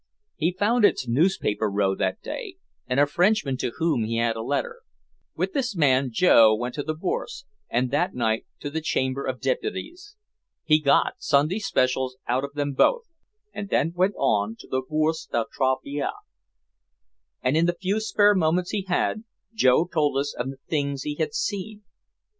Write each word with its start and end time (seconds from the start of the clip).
He 0.35 0.51
found 0.57 0.83
its 0.83 1.07
"newspaper 1.07 1.69
row" 1.69 1.93
that 1.93 2.23
day 2.23 2.55
and 2.87 2.99
a 2.99 3.05
Frenchman 3.05 3.55
to 3.57 3.73
whom 3.77 4.03
he 4.03 4.17
had 4.17 4.35
a 4.35 4.41
letter. 4.41 4.79
With 5.35 5.53
this 5.53 5.75
man 5.75 6.09
Joe 6.11 6.55
went 6.55 6.73
to 6.73 6.81
the 6.81 6.95
Bourse 6.95 7.45
and 7.69 7.91
that 7.91 8.15
night 8.15 8.47
to 8.61 8.71
the 8.71 8.81
Chamber 8.81 9.23
of 9.27 9.39
Deputies. 9.39 10.15
He 10.63 10.79
got 10.79 11.17
"Sunday 11.21 11.59
specials" 11.59 12.17
out 12.27 12.43
of 12.43 12.53
them 12.53 12.73
both, 12.73 13.03
and 13.53 13.69
then 13.69 13.93
went 13.93 14.15
on 14.17 14.55
to 14.61 14.67
the 14.67 14.81
Bourse 14.81 15.27
de 15.27 15.45
Travail. 15.51 16.09
And 17.43 17.55
in 17.55 17.67
the 17.67 17.77
few 17.79 17.99
spare 17.99 18.33
moments 18.33 18.71
he 18.71 18.81
had, 18.89 19.23
Joe 19.53 19.85
told 19.85 20.17
us 20.17 20.33
of 20.33 20.49
the 20.49 20.57
things 20.67 21.03
he 21.03 21.13
had 21.19 21.35
seen. 21.35 21.83